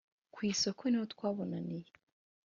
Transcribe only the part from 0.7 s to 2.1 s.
niho twabonaniye